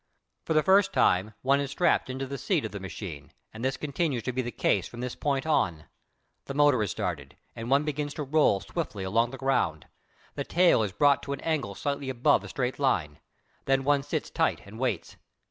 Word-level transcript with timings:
For 0.45 0.55
the 0.55 0.63
first 0.63 0.93
time 0.93 1.35
one 1.43 1.59
is 1.59 1.69
strapped 1.69 2.09
into 2.09 2.25
the 2.25 2.39
seat 2.39 2.65
of 2.65 2.71
the 2.71 2.79
machine, 2.79 3.31
and 3.53 3.63
this 3.63 3.77
continues 3.77 4.23
to 4.23 4.31
be 4.31 4.41
the 4.41 4.49
case 4.49 4.87
from 4.87 4.99
this 4.99 5.13
point 5.13 5.45
on. 5.45 5.85
The 6.45 6.55
motor 6.55 6.81
is 6.81 6.89
started, 6.89 7.37
and 7.55 7.69
one 7.69 7.83
begins 7.83 8.15
to 8.15 8.23
roll 8.23 8.61
swiftly 8.61 9.03
along 9.03 9.29
the 9.29 9.37
ground. 9.37 9.85
The 10.33 10.43
tail 10.43 10.81
is 10.81 10.91
brought 10.91 11.21
to 11.21 11.33
an 11.33 11.41
angle 11.41 11.75
slightly 11.75 12.09
above 12.09 12.43
a 12.43 12.47
straight 12.49 12.79
line. 12.79 13.19
Then 13.65 13.83
one 13.83 14.01
sits 14.01 14.31
tight 14.31 14.63
and 14.65 14.79
waits. 14.79 15.17